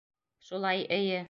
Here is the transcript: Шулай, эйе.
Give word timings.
Шулай, 0.49 0.85
эйе. 0.99 1.19